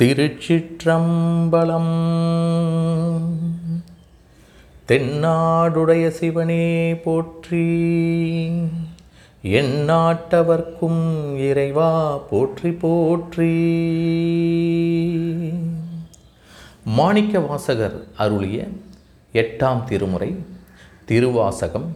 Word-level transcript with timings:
திருச்சிற்றம்பலம். 0.00 1.94
தென்னாடுடைய 4.88 6.04
சிவனே 6.18 6.66
போற்றி 7.04 7.62
எந்நாட்டவர்க்கும் 9.60 11.00
இறைவா 11.46 12.16
போற்றி 12.30 12.70
போற்றி. 12.82 13.50
மாணிக்க 16.98 17.40
வாசகர் 17.40 17.96
அருளிய 18.16 18.68
எட்டாம் 19.32 19.82
திருமுறை 19.84 20.30
திருவாசகம் 21.04 21.88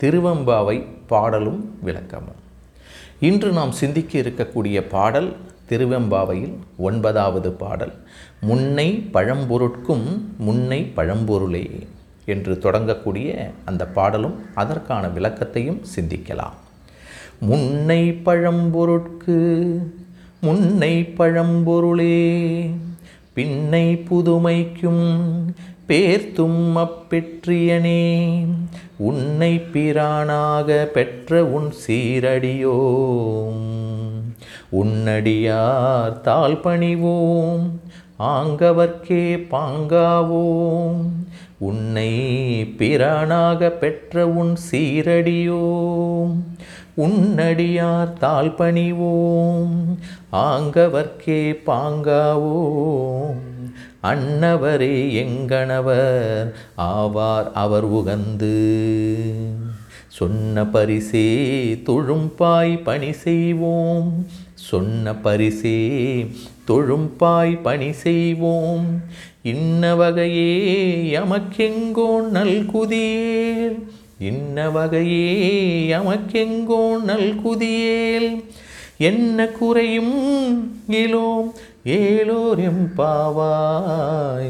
திருவம்பாவை 0.00 0.78
பாடலும் 1.06 1.60
விளக்கமும். 1.82 2.40
இன்று 3.20 3.52
நாம் 3.52 3.72
சிந்திக்க 3.82 4.18
இருக்கக்கூடிய 4.18 4.80
பாடல் 4.88 5.30
திருவெம்பாவையில் 5.68 6.56
ஒன்பதாவது 6.76 7.52
பாடல் 7.52 7.94
முன்னை 8.48 8.88
பழம்பொருட்கும் 9.12 10.06
முன்னை 10.38 10.80
பழம்பொருளே 10.96 11.66
என்று 12.24 12.54
தொடங்கக்கூடிய 12.54 13.50
அந்த 13.64 13.86
பாடலும் 13.86 14.36
அதற்கான 14.54 15.08
விளக்கத்தையும் 15.08 15.80
சிந்திக்கலாம். 15.96 16.56
முன்னை 17.40 18.02
பழம்பொருட்கு 18.24 19.38
முன்னை 20.40 20.94
பழம்பொருளே 21.18 22.18
பின்னை 23.34 23.86
புதுமைக்கும் 24.08 25.06
பேர்த்தும் 25.88 26.62
அப்பெற்றியனே 26.76 28.02
உன்னை 28.96 29.52
பிரானாக 29.72 30.84
பெற்ற 30.84 31.44
உன் 31.44 31.70
சீரடியோம். 31.86 33.64
உன்னடியார் 34.72 36.20
தாழ் 36.20 36.60
பணிவோம் 36.62 37.70
ஆங்கவர்க்கே 38.18 39.46
பாங்காவோம். 39.50 41.08
உன்னை 41.58 42.20
பிரானாக 42.78 43.68
பெற்ற 43.68 44.28
உன் 44.28 44.56
சீரடியோம். 44.70 46.34
உன்னடியார் 46.96 48.12
தாழ் 48.12 48.54
பணிவோம் 48.58 49.98
ஆங்கவர்க்கே 50.32 51.60
பாங்காவோம். 51.66 53.34
அன்னவரே 54.02 55.12
எங்கணவர் 55.12 56.52
ஆவார் 56.78 57.52
அவர் 57.52 57.92
உகந்து. 57.92 58.84
சொன்ன 60.18 60.62
பரிசே 60.62 61.26
தொழும்பாய் 61.86 62.82
பணி 62.82 63.12
செய்வோம். 63.12 64.26
சொன்ன 64.54 65.12
பரிசே 65.12 65.78
தொழும்பாய் 66.68 67.60
பணி 67.62 67.92
செய்வோம். 67.92 68.86
இன்ன 69.42 69.94
வகையே 69.94 70.62
எமக்கெங்கோ 71.10 72.20
நல்குதியேல். 72.32 73.78
இன்ன 74.18 74.70
வகையே 74.70 75.36
எமக்கெங்கோ 75.88 76.96
நல்குதியேல். 77.06 78.44
என்ன 78.98 79.46
குறையும் 79.46 80.80
இலோம் 80.90 81.52
ஏலோர் 81.84 82.60
எம்பாவாய் 82.60 84.45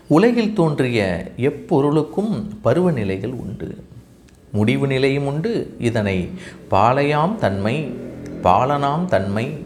உலகில் 0.07 0.53
தோன்றிய 0.53 1.31
எப்பொருளுக்கும் 1.37 2.49
பருவநிலைகள் 2.63 3.33
உண்டு. 3.33 3.83
முடிவு 4.51 4.87
நிலையும் 4.87 5.25
உண்டு. 5.25 5.75
இதனை 5.79 6.29
பாலையாம் 6.71 7.35
தன்மை 7.35 7.93
பாலனாம் 8.43 9.05
தன்மை 9.05 9.57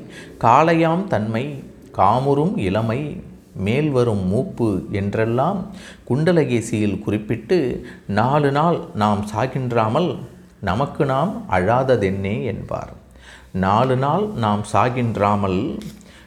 காளையாம் 0.41 1.07
தன்மை 1.07 1.63
காமுறும் 1.97 2.57
இளமை 2.57 3.21
மேல் 3.55 3.89
வரும் 3.89 4.27
மூப்பு 4.27 4.85
என்றெல்லாம் 4.91 5.65
குண்டலகேசியில் 6.09 6.99
குறிப்பிட்டு 6.99 7.85
நாலு 8.07 8.51
நாள் 8.51 8.79
நாம் 8.95 9.25
சாகின்றாமல் 9.35 10.17
நமக்கு 10.59 11.05
நாம் 11.05 11.45
அழாததென்னே 11.49 12.43
என்பார். 12.43 12.93
நாலு 13.51 13.95
நாள் 13.95 14.27
நாம் 14.27 14.63
சாகின்றாமல் 14.73 15.79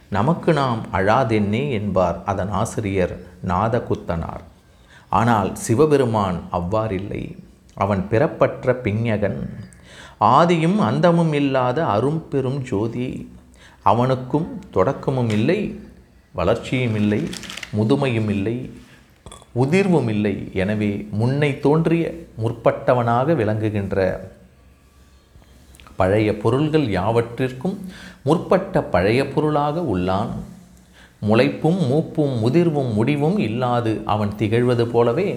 நமக்கு 0.09 0.53
நாம் 0.53 0.81
அழாதென்னே 0.93 1.71
என்பார் 1.71 2.23
அதன் 2.25 2.49
ஆசிரியர் 2.49 3.19
நாதகுத்தனார். 3.47 4.43
ஆனால் 5.09 5.55
சிவபெருமான் 5.55 6.39
அவ்வாறில்லை. 6.51 7.37
அவன் 7.73 8.07
பிறப்பற்ற 8.09 8.73
பிஞகன் 8.83 9.39
ஆதியும் 10.19 10.77
அந்தமும் 10.77 11.33
இல்லாத 11.33 11.85
அரும்பெரும் 11.85 12.61
ஜோதி. 12.61 13.31
அவனுக்கும் 13.83 14.59
தொடக்கமும் 14.71 15.29
இல்லை 15.29 15.79
வளர்ச்சியும் 16.31 16.95
இல்லை 16.95 17.29
முதுமையும் 17.77 18.29
இல்லை. 18.29 18.71
உதிர்வும் 19.55 20.09
இல்லை. 20.09 20.35
எனவே 20.53 20.91
முன்னை 21.21 21.59
தோன்றிய 21.59 22.05
முற்பட்டவனாக 22.43 23.35
விளங்குகின்ற 23.35 23.97
பழைய 25.95 26.29
பொருள்கள் 26.43 26.87
யாவற்றிற்கும் 26.89 27.75
முற்பட்ட 28.27 28.83
பழைய 28.93 29.21
பொருளாக 29.27 29.83
உள்ளான். 29.95 30.31
முளைப்பும் 31.29 31.81
மூப்பும் 31.89 32.35
முதிர்வும் 32.43 32.93
முடிவும் 32.93 33.37
இல்லாது 33.39 33.91
அவன் 34.05 34.31
திகழ்வது 34.39 34.85
போலவே 34.85 35.27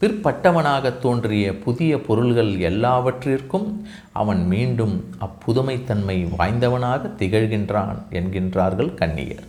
பிற்பட்டவனாக 0.00 0.92
தோன்றிய 0.98 1.46
புதிய 1.64 1.92
பொருள்கள் 1.98 2.52
எல்லாவற்றிற்கும் 2.70 3.66
அவன் 4.12 4.42
மீண்டும் 4.46 4.94
அப்புதுமைத்தன்மை 5.26 6.18
வாய்ந்தவனாக 6.38 7.10
திகழ்கின்றான் 7.18 7.98
என்கின்றார்கள் 8.10 8.94
கன்னியர். 8.94 9.44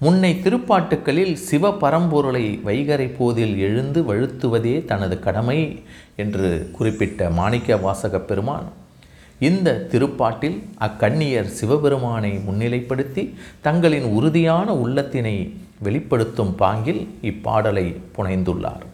முன்னை 0.00 0.30
திருப்பாட்டுக்களில் 0.42 1.34
சிவ 1.34 1.70
பரம்பொருளை 1.70 2.60
வைகரை 2.64 3.14
போதில் 3.18 3.58
எழுந்து 3.58 4.00
வழுத்துவதே 4.02 4.84
தனது 4.84 5.18
கடமை 5.18 5.82
என்று 6.16 6.70
குறிப்பிட்ட 6.72 7.30
மாணிக்க 7.30 7.76
வாசக 7.76 8.20
பெருமான் 8.20 8.66
இந்த 9.38 9.86
திருப்பாட்டில் 9.92 10.58
அக்கண்ணியர் 10.80 11.50
சிவபெருமானை 11.60 12.32
முன்னிலைப்படுத்தி 12.48 13.34
தங்களின் 13.60 14.02
உறுதியான 14.02 14.74
உள்ளத்தினை 14.74 15.36
வெளிப்படுத்தும் 15.78 16.54
பாங்கில் 16.58 17.08
இப்பாடலை 17.22 17.86
புனைந்துள்ளார். 18.16 18.84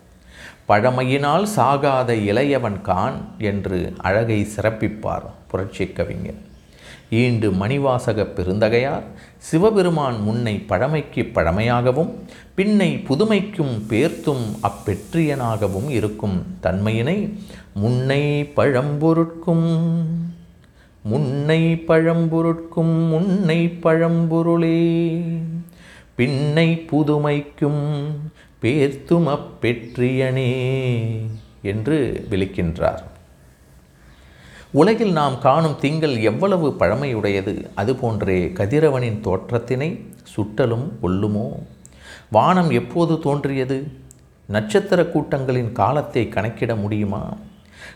பழமையினால் 0.69 1.47
சாகாத 1.57 2.13
இளையவன் 2.31 2.81
கான் 2.81 3.19
என்று 3.39 3.93
அழகை 3.99 4.47
சிறப்பிப்பார் 4.57 5.27
புரட்சி 5.49 5.87
கவிஞர். 5.87 6.49
ஈண்டு 7.11 7.51
மணிவாசக 7.51 8.23
பெருந்தகையார் 8.23 9.03
சிவபெருமான் 9.39 10.23
முன்னை 10.23 10.65
பழமைக்கு 10.67 11.23
பழமையாகவும் 11.23 12.11
பின்னை 12.55 13.05
புதுமைக்கும் 13.09 13.83
பேர்த்தும் 13.89 14.45
அப்பெற்றியனாகவும் 14.63 15.89
இருக்கும் 15.89 16.47
தன்மையினை 16.63 17.35
முன்னை 17.75 18.51
பழம்பொருட்கும் 18.57 19.69
முன்னை 21.05 21.85
பழம்பொருட்கும் 21.89 22.95
முன்னை 23.09 23.79
பழம்பொருளே. 23.83 25.23
பின்னை 26.17 26.87
புதுமைக்கும் 26.93 28.09
பேர்த்தும் 28.63 29.39
அப்பெற்றியனே 29.39 30.53
என்று 31.63 32.27
விளிக்கின்றார். 32.31 33.03
உலகில் 34.73 35.13
நாம் 35.13 35.39
காணும் 35.39 35.79
திங்கள் 35.81 36.21
எவ்வளவு 36.21 36.77
பழமையுடையது? 36.79 37.55
அதுபோன்றே 37.77 38.37
கதிரவனின் 38.53 39.19
தோற்றத்தினை 39.25 39.89
சுட்டலும் 40.35 40.87
கொல்லுமோ 41.03 41.47
வானம் 42.31 42.71
எப்போது 42.71 43.19
தோன்றியது? 43.19 43.79
நட்சத்திர 44.47 45.03
கூட்டங்களின் 45.03 45.73
காலத்தை 45.73 46.29
கணக்கிட 46.29 46.75
முடியுமா? 46.75 47.37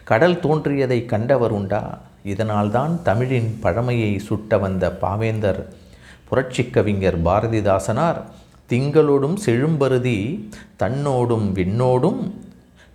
கடல் 0.04 0.40
தோன்றியதை 0.40 1.04
கண்டவர் 1.04 1.50
உண்டா? 1.50 1.98
இதனால்தான் 2.24 3.02
தமிழின் 3.02 3.58
பழமையை 3.62 4.18
சுட்ட 4.18 4.58
வந்த 4.58 4.98
பாவேந்தர் 5.00 5.62
புரட்சிக் 6.24 6.72
கவிஞர் 6.72 7.22
பாரதிதாசனார் 7.22 8.20
திங்களோடும் 8.68 9.36
செழும்பருதி 9.46 10.18
தன்னோடும் 10.78 11.48
விண்ணோடும் 11.52 12.20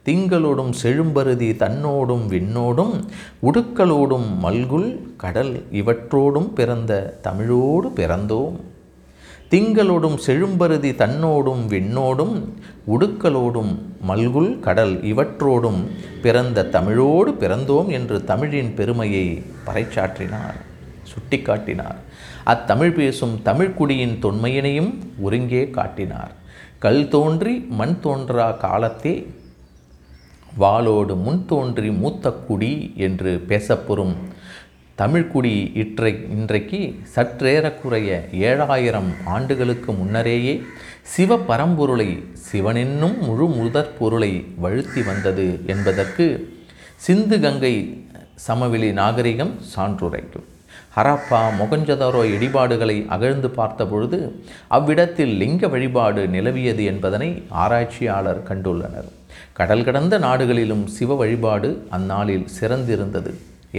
திங்களோடும் 0.05 0.73
செழும்பருதி 0.83 1.49
தன்னோடும் 1.63 2.25
விண்ணோடும் 2.33 2.93
உடுக்களோடும் 3.41 4.27
மல்குல் 4.43 4.89
கடல் 5.15 5.53
இவற்றோடும் 5.71 6.49
பிறந்த 6.53 7.19
தமிழோடு 7.21 7.87
பிறந்தோம். 7.95 8.55
திங்களோடும் 9.51 10.17
செழும்பருதி 10.25 10.91
தன்னோடும் 11.01 11.61
விண்ணோடும் 11.67 12.35
உடுக்களோடும் 12.87 13.73
மல்குல் 14.07 14.59
கடல் 14.59 14.95
இவற்றோடும் 15.11 15.81
பிறந்த 16.21 16.65
தமிழோடு 16.65 17.31
பிறந்தோம் 17.31 17.87
என்று 17.87 18.23
தமிழின் 18.23 18.73
பெருமையை 18.73 19.43
பறைச்சாற்றினார் 19.65 20.57
சுட்டிக்காட்டினார். 21.11 21.99
அத்தமிழ் 22.45 22.93
பேசும் 22.93 23.39
தமிழ்க்குடியின் 23.43 24.17
தொன்மையினையும் 24.21 24.91
ஒருங்கே 25.21 25.69
காட்டினார். 25.69 26.33
கல் 26.79 27.07
தோன்றி 27.07 27.53
மண் 27.79 27.99
தோன்றா 27.99 28.47
காலத்தே 28.61 29.13
வாளோடு 30.57 31.15
முன் 31.15 31.45
தோன்றி 31.45 31.91
மூத்த 31.91 32.31
குடி 32.31 32.93
என்று 32.97 33.45
பேசப்பெறும் 33.47 34.15
தமிழ்குடி 34.97 35.75
இற்றை 35.75 36.11
இன்றைக்கு 36.31 36.79
சற்றேறக்குறைய 37.15 38.09
ஏழாயிரம் 38.49 39.11
ஆண்டுகளுக்கு 39.25 39.91
முன்னரேயே 39.93 40.61
சிவ 41.01 41.37
பரம்பொருளை 41.37 42.23
சிவனென்னும் 42.51 43.17
முழு 43.19 43.47
முதற் 43.47 43.97
பொருளை 43.99 44.45
வழுத்தி 44.57 45.03
வந்தது 45.03 45.59
என்பதற்கு 45.65 46.27
சிந்து 46.95 47.39
கங்கை 47.39 48.05
சமவெளி 48.35 48.91
நாகரிகம் 48.91 49.53
சான்றுரைக்கும். 49.75 50.48
ஹராப்பா 50.99 51.39
மொகஞ்சதாரோ 51.57 52.21
இடிபாடுகளை 52.35 52.95
அகழ்ந்து 53.15 53.49
பார்த்தபொழுது 53.57 54.17
அவ்விடத்தில் 54.77 55.31
லிங்க 55.41 55.67
வழிபாடு 55.73 56.21
நிலவியது 56.33 56.83
என்பதனை 56.91 57.29
ஆராய்ச்சியாளர் 57.63 58.41
கண்டுள்ளனர். 58.49 59.07
கடல் 59.59 59.83
கடந்த 59.87 60.17
நாடுகளிலும் 60.25 60.83
சிவ 60.95 61.15
வழிபாடு 61.21 61.69
அந்நாளில் 61.97 62.45
சிறந்திருந்தது. 62.57 63.31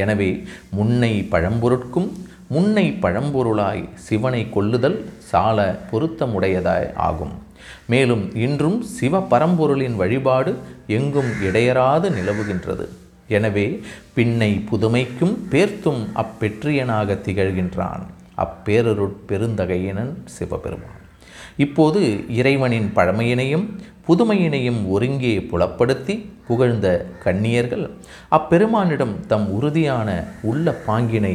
எனவே 0.02 0.30
முன்னை 0.78 1.12
பழம்பொருட்கும் 1.34 2.08
முன்னை 2.54 2.86
பழம்பொருளாய் 3.04 3.84
சிவனை 4.06 4.42
கொல்லுதல் 4.56 4.98
சால 5.30 5.68
பொருத்தமுடையதாய் 5.90 6.88
ஆகும். 7.08 7.34
மேலும் 7.86 8.24
இன்றும் 8.46 8.80
சிவ 8.96 9.22
பரம்பொருளின் 9.34 9.98
வழிபாடு 10.02 10.54
எங்கும் 10.86 11.30
இடையராது 11.48 12.08
நிலவுகின்றது. 12.18 12.88
எனவே 13.36 13.66
பின்னை 14.16 14.50
புதுமைக்கும் 14.70 15.34
பேர்த்தும் 15.52 16.02
அப்பெற்றியனாக 16.22 17.18
திகழ்கின்றான். 17.26 18.04
அப்பேரருட் 18.44 19.18
பெருந்தகையினன் 19.30 20.12
சிவபெருமான். 20.36 21.00
இப்போது 21.64 22.00
இறைவனின் 22.38 22.90
பழமையினையும் 22.96 23.66
புதுமையினையும் 24.08 24.78
ஒருங்கே 24.94 25.34
புலப்படுத்தி 25.50 26.14
புகழ்ந்த 26.48 26.86
கன்னியர்கள் 27.24 27.84
அப்பெருமானிடம் 28.36 29.14
தம் 29.30 29.46
உறுதியான 29.56 30.08
உள்ள 30.50 30.74
பாங்கினை 30.86 31.34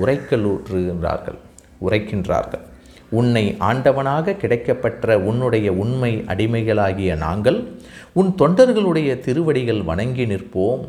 உரைக்கலூற்றுகின்றார்கள் 0.00 1.38
உரைக்கின்றார்கள். 1.86 2.64
உன்னை 3.18 3.44
ஆண்டவனாக 3.68 4.36
கிடைக்கப்பெற்ற 4.42 5.14
உன்னுடைய 5.28 5.68
உண்மை 5.82 6.12
அடிமைகளாகிய 6.32 7.12
நாங்கள் 7.24 7.60
உன் 8.20 8.32
தொண்டர்களுடைய 8.40 9.10
திருவடிகள் 9.26 9.82
வணங்கி 9.90 10.26
நிற்போம். 10.32 10.82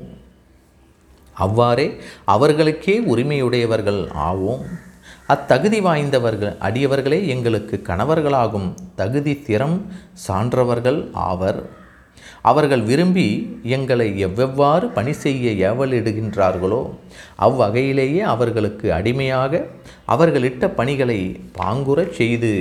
அவ்வாறே 1.45 1.87
அவர்களுக்கே 2.35 2.95
உரிமையுடையவர்கள் 3.13 4.01
ஆவோம். 4.27 4.63
அத்தகுதி 5.33 5.79
வாய்ந்தவர்கள் 5.79 6.55
அடியவர்களே 6.67 7.19
எங்களுக்கு 7.33 7.75
கணவர்களாகும். 7.83 8.69
தகுதி 9.01 9.33
திறம் 9.47 9.77
சான்றவர்கள் 10.27 10.99
ஆவர். 11.29 11.59
அவர்கள் 12.41 12.83
விரும்பி 12.89 13.27
எங்களை 13.75 14.07
எவ்வெவ்வாறு 14.19 14.85
பணி 14.97 15.13
செய்ய 15.23 15.71
ஏவலிடுகின்றார்களோ 15.71 16.81
அவ்வகையிலேயே 17.39 18.21
அவர்களுக்கு 18.33 18.87
அடிமையாக 18.93 19.61
அவர்களிட்ட 20.07 20.67
பணிகளை 20.79 21.19
பாங்குறச் 21.59 22.17
செய்து 22.19 22.53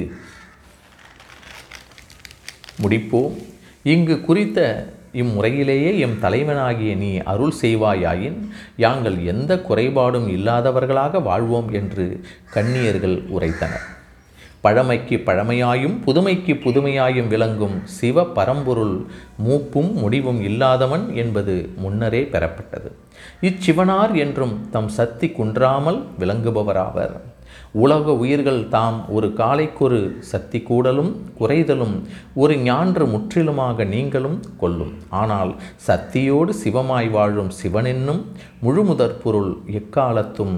முடிப்போம். 2.82 3.36
இங்கு 3.82 4.16
குறித்த 4.20 4.58
இம்முறையிலேயே 5.12 5.98
எம் 5.98 6.18
தலைவனாகிய 6.20 6.96
நீ 6.96 7.16
அருள் 7.16 7.52
செய்வாயாயின் 7.62 8.48
யாங்கள் 8.76 9.24
எந்த 9.24 9.62
குறைபாடும் 9.68 10.28
இல்லாதவர்களாக 10.28 11.22
வாழ்வோம் 11.22 11.72
என்று 11.72 12.20
கண்ணியர்கள் 12.54 13.22
உரைத்தனர். 13.30 13.86
பழமைக்கு 14.60 15.16
பழமையாயும் 15.16 16.00
புதுமைக்கு 16.04 16.54
புதுமையாயும் 16.54 17.26
விளங்கும் 17.26 17.80
சிவ 17.84 18.24
பரம்பொருள் 18.24 19.06
மூப்பும் 19.48 19.92
முடிவும் 19.92 20.40
இல்லாதவன் 20.40 21.14
என்பது 21.14 21.68
முன்னரே 21.76 22.28
பெறப்பட்டது. 22.32 22.92
இச்சிவனார் 23.42 24.14
என்றும் 24.14 24.68
தம் 24.70 24.88
சக்தி 24.88 25.28
குன்றாமல் 25.28 26.04
விளங்குபவராவர். 26.18 27.27
உலக 27.72 28.12
உயிர்கள் 28.12 28.68
தாம் 28.68 29.10
ஒரு 29.10 29.28
காலைக்கொரு 29.28 29.98
சக்தி 30.20 30.58
கூடலும் 30.58 31.10
குறைதலும் 31.38 31.96
ஒரு 32.34 32.56
ஞான்று 32.58 33.06
முற்றிலுமாக 33.06 33.84
நீங்களும் 33.84 34.40
கொள்ளும் 34.58 34.94
ஆனால் 35.08 35.52
சக்தியோடு 35.86 36.54
சிவமாய் 36.64 37.10
வாழும் 37.10 37.50
சிவனென்னும் 37.62 38.22
முழுமுதற் 38.62 39.20
பொருள் 39.22 39.52
எக்காலத்தும் 39.80 40.56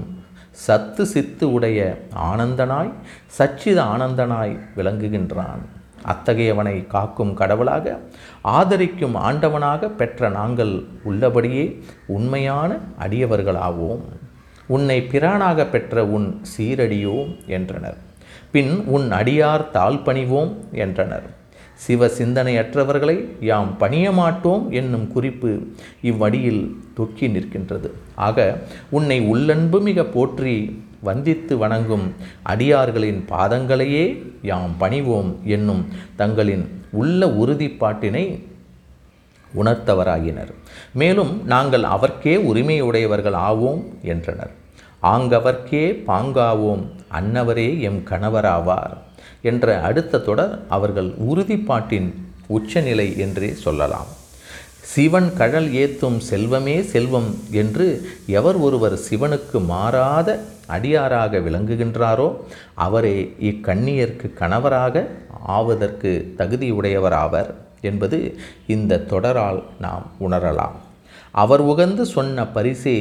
சத்து 0.51 1.05
சித்து 1.05 1.51
உடைய 1.51 2.07
ஆனந்தனாய் 2.31 2.91
சச்சித 3.37 3.77
ஆனந்தனாய் 3.93 4.55
விளங்குகின்றான். 4.75 5.61
அத்தகையவனை 6.05 6.87
காக்கும் 6.87 7.33
கடவுளாக 7.33 7.99
ஆதரிக்கும் 8.41 9.15
ஆண்டவனாக 9.15 9.89
பெற்ற 9.89 10.29
நாங்கள் 10.29 10.87
உள்ளபடியே 11.03 11.83
உண்மையான 12.07 12.79
அடியவர்களாவோம். 12.99 14.03
உன்னை 14.75 14.97
பிரானாக 15.11 15.59
பெற்ற 15.73 16.05
உன் 16.15 16.27
சீரடியோம் 16.53 17.31
என்றனர். 17.57 17.99
பின் 18.53 18.73
உன் 18.95 19.07
அடியார் 19.19 19.63
தாழ் 19.75 20.01
பணிவோம் 20.07 20.51
என்றனர். 20.83 21.27
சிவ 21.85 22.07
சிந்தனையற்றவர்களை 22.17 23.15
யாம் 23.49 23.69
பணியமாட்டோம் 23.79 24.65
என்னும் 24.79 25.07
குறிப்பு 25.13 25.51
இவ்வடியில் 26.09 26.63
தொக்கி 26.97 27.27
நிற்கின்றது. 27.35 27.89
ஆக 28.27 28.37
உன்னை 28.97 29.17
உள்ளன்பு 29.33 29.79
மிக 29.87 30.05
போற்றி 30.15 30.55
வந்தித்து 31.09 31.53
வணங்கும் 31.63 32.05
அடியார்களின் 32.51 33.21
பாதங்களையே 33.33 34.05
யாம் 34.49 34.73
பணிவோம் 34.79 35.31
என்னும் 35.55 35.83
தங்களின் 36.21 36.65
உள்ள 37.01 37.27
உறுதிப்பாட்டினை 37.41 38.25
உணர்த்தவராகினர் 39.51 40.51
மேலும் 40.99 41.31
நாங்கள் 41.53 41.85
அவர்க்கே 41.95 42.35
உரிமையுடையவர்கள் 42.51 43.37
ஆவோம் 43.49 43.81
என்றனர். 44.13 44.53
ஆங்கவர்க்கே 45.03 45.85
பாங்காவோம் 46.07 46.83
அன்னவரே 47.19 47.79
எம் 47.79 48.01
கணவராவார் 48.09 48.93
என்ற 49.41 49.81
அடுத்த 49.81 50.19
தொடர் 50.19 50.59
அவர்கள் 50.69 51.09
உறுதிப்பாட்டின் 51.29 52.09
உச்சநிலை 52.47 53.17
என்றே 53.17 53.49
சொல்லலாம். 53.53 54.09
சிவன் 54.81 55.33
கழல் 55.37 55.69
ஏத்தும் 55.71 56.17
செல்வமே 56.29 56.81
செல்வம் 56.81 57.35
என்று 57.51 58.09
எவர் 58.27 58.55
ஒருவர் 58.55 58.97
சிவனுக்கு 59.09 59.65
மாறாத 59.65 60.39
அடியாராக 60.67 61.39
விளங்குகின்றாரோ 61.39 62.35
அவரே 62.73 63.35
இக்கண்ணியர்க்கு 63.39 64.33
கணவராக 64.33 65.07
ஆவதற்கு 65.45 66.35
தகுதியுடையவராவர் 66.37 67.49
என்பது 67.81 68.37
இந்த 68.67 69.03
தொடரால் 69.09 69.63
நாம் 69.79 70.11
உணரலாம். 70.19 70.77
அவர் 71.31 71.63
உகந்து 71.65 72.01
சொன்ன 72.01 72.43
பரிசே 72.43 72.97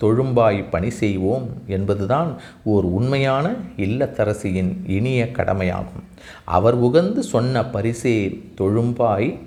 தொழும்பாய் 0.00 0.64
பணி 0.70 0.90
செய்வோம் 0.90 1.46
என்பதுதான் 1.66 2.30
ஓர் 2.64 2.84
உண்மையான 2.84 3.54
இல்லத்தரசியின் 3.76 4.72
இனிய 4.86 5.30
கடமையாகும். 5.30 6.04
அவர் 6.44 6.82
உகந்து 6.82 7.18
சொன்ன 7.18 7.62
பரிசே 7.62 8.16
தொழும்பாய் 8.60 9.38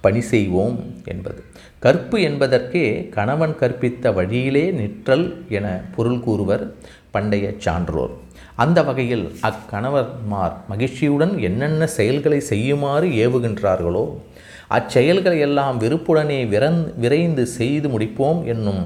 பணி 0.00 0.20
செய்வோம் 0.20 0.76
என்பது. 1.04 1.40
கற்பு 1.78 2.22
என்பதற்கே 2.22 3.08
கணவன் 3.08 3.54
கற்பித்த 3.60 4.12
வழியிலே 4.14 4.70
நிற்றல் 4.70 5.44
என 5.48 5.80
பொருள் 5.96 6.20
கூறுவர் 6.20 6.64
பண்டைய 7.10 7.52
சான்றோர். 7.58 8.10
அந்த 8.54 8.82
வகையில் 8.82 9.32
அக்கணவர்மார் 9.42 10.54
மகிழ்ச்சியுடன் 10.68 11.38
என்னென்ன 11.38 11.86
செயல்களை 11.86 12.40
செய்யுமாறு 12.40 13.08
ஏவுகின்றார்களோ 13.08 14.04
அச்செயல்களை 14.74 15.38
எல்லாம் 15.40 15.80
வெறுப்புடனே 15.80 16.40
விரந் 16.52 16.82
விரைந்து 16.96 17.44
செய்து 17.58 17.88
முடிப்போம் 17.88 18.40
என்னும் 18.44 18.82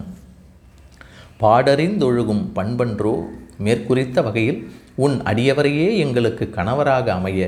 பாடறிந்தொழுகும் 1.40 2.44
பண்பன்றோ 2.52 3.14
மேற்குறித்த 3.58 4.22
வகையில் 4.22 4.60
உன் 5.04 5.16
அடியவரையே 5.20 5.88
எங்களுக்கு 5.96 6.44
கணவராக 6.50 7.06
அமைய 7.12 7.42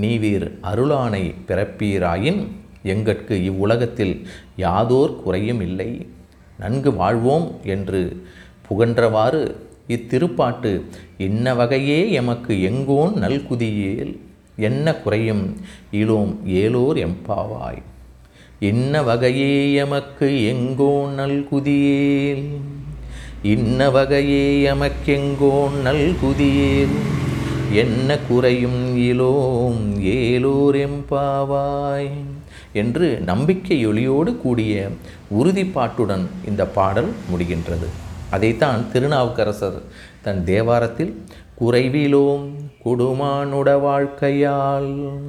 நீவீர் 0.00 0.46
அருளானை 0.62 1.24
பிறப்பீராயின் 1.48 2.40
எங்கட்கு 2.84 3.34
இவ்வுலகத்தில் 3.42 4.14
யாதோர் 4.56 5.14
குறையும் 5.22 5.60
இல்லை. 5.60 5.90
நன்கு 6.58 6.90
வாழ்வோம் 6.94 7.46
என்று 7.64 8.00
புகன்றவாறு 8.68 9.42
இத்திருப்பாட்டு 9.88 10.72
இன்ன 11.18 11.54
வகையே 11.54 12.00
எமக்கு 12.10 12.54
எங்கோன் 12.70 13.14
நல்குதியேல். 13.24 14.14
என்ன 14.60 14.94
குறையும்? 14.94 15.56
இலோம் 15.92 16.46
ஏலோர் 16.46 16.96
எம்பாவாய். 16.96 17.82
இன்ன 18.58 19.02
வகையே 19.02 19.74
எமக்கு 19.74 20.46
எங்கோ 20.46 21.08
நல்குதியேல். 21.16 22.44
இன்ன 23.42 23.90
வகையே 23.90 24.64
எமக்கெங்கோ 24.64 25.68
நல்குதியேல். 25.84 26.96
என்ன 27.72 28.18
குறையும்? 28.18 28.98
இலோம் 28.98 30.00
ஏலோர் 30.00 30.76
எம்பாவாய். 30.76 32.10
என்று 32.72 33.20
நம்பிக்கை 33.20 33.86
ஒளியோடு 33.86 34.36
கூடிய 34.36 34.88
உறுதிப்பாட்டுடன் 35.38 36.26
இந்த 36.48 36.66
பாடல் 36.66 37.12
முடிகின்றது. 37.32 37.88
அதைத்தான் 38.30 38.92
திருநாவுக்கரசர் 38.92 39.82
தன் 40.22 40.42
தேவாரத்தில் 40.46 41.12
குறைவிலோம் 41.60 42.67
குடுமானுட 42.84 43.68
வாழ்க்கையால். 43.80 45.20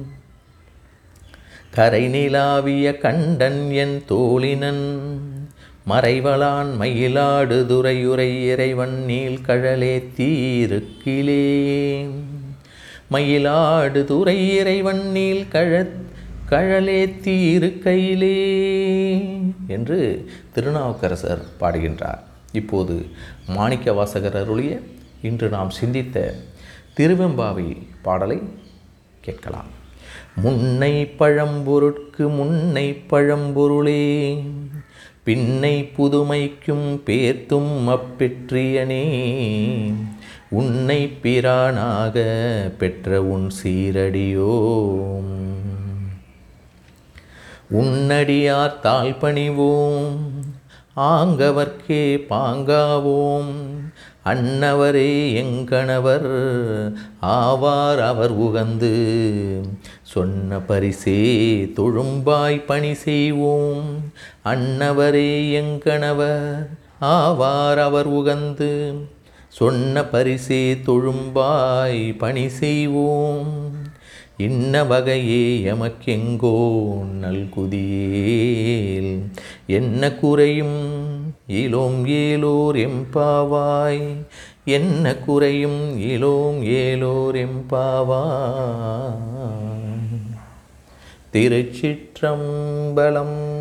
கரை 1.70 2.08
நிலாவிய 2.08 2.98
கண்டன் 2.98 3.70
என் 3.70 4.02
தோழினன் 4.08 4.84
மறைவளான் 5.88 6.76
மயிலாடு 6.78 7.64
துறையுரை 7.68 8.44
இறைவன் 8.44 9.04
நீல் 9.04 9.38
கழலே 9.46 10.08
தீருக்கிலே. 10.16 11.44
மயிலாடு 13.10 14.04
துறை 14.04 14.54
இறைவன் 14.56 15.10
நீல் 15.10 15.46
கழ 15.52 15.88
கழலே 16.50 17.00
தீருக்கையிலே 17.24 18.38
என்று 19.66 20.30
திருநாவுக்கரசர் 20.52 21.44
பாடுகின்றார். 21.60 22.18
இப்போது 22.52 23.06
மாணிக்க 23.46 23.92
வாசகர் 23.92 24.36
அருளிய 24.36 24.80
இன்று 25.22 25.48
நாம் 25.48 25.70
சிந்தித்த 25.70 26.34
திருவெம்பாவை 26.96 27.76
பாடலை 28.02 28.38
கேட்கலாம். 29.20 29.78
முன்னை 30.42 31.06
பழம்பொருட்கு 31.18 32.28
முன்னை 32.36 33.02
பழம்பொருளே 33.10 34.42
பின்னை 35.24 35.90
புதுமைக்கும் 35.96 36.86
பேர்த்தும் 37.06 37.72
அப்பெற்றியனே 37.88 39.04
உன்னை 40.48 41.12
பிரானாக 41.22 42.16
பெற்ற 42.78 43.22
உன் 43.22 43.50
சீரடியோ 43.62 44.54
உன்னடியார் 47.72 48.80
தாழ்பணிவோம் 48.82 50.16
ஆங்கவர்க்கே 50.96 52.26
பாங்காவோம். 52.30 53.52
அன்னவரே 54.24 55.32
எங்கணவர் 55.34 56.92
ஆவார் 57.22 57.98
அவர் 57.98 58.40
உகந்து. 58.40 59.60
சொன்ன 60.02 60.56
பரிசே 60.56 61.72
தொழும்பாய் 61.74 62.64
பணி 62.64 62.94
செய்வோம். 62.94 64.12
அன்னவரே 64.44 65.50
எங்கணவர் 65.50 66.66
ஆவார் 67.00 67.76
அவர் 67.76 68.12
உகந்து. 68.12 68.94
சொன்ன 69.48 70.00
பரிசே 70.00 70.78
தொழும்பாய் 70.86 72.18
பணி 72.18 72.48
செய்வோம். 72.48 73.79
இன்ன 74.40 74.84
வகையே 74.84 75.64
எமக்கெங்கோ 75.64 77.00
நல்குதியேல் 77.20 79.22
என்ன 79.66 80.14
குறையும்? 80.14 80.78
இலோம் 81.46 82.06
ஏலோர் 82.06 82.76
எம்பாவாய். 82.76 84.14
என்ன 84.64 85.16
குறையும்? 85.16 86.00
இலோம் 86.00 86.62
ஏலோர் 86.62 87.36
எம்பாவாய். 87.36 89.18
திருச்சிற்றம்பலம் 91.32 93.59